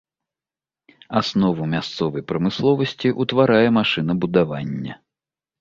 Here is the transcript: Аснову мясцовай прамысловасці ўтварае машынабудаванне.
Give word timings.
Аснову 1.19 1.67
мясцовай 1.75 2.23
прамысловасці 2.31 3.15
ўтварае 3.21 3.67
машынабудаванне. 3.79 4.93